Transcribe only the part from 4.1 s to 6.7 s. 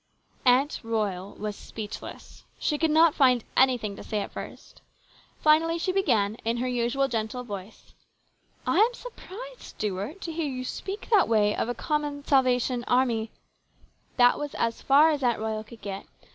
at first. Finally she began, in her